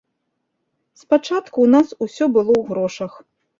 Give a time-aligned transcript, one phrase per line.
[1.01, 3.13] Спачатку ў нас усё было ў грошах.